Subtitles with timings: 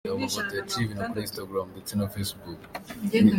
[0.05, 2.61] Reba amafoto yaciye ibintu kuri Instagram ndetse na Facebook.